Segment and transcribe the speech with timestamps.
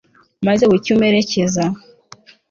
[0.47, 1.63] maze bucye umperekeza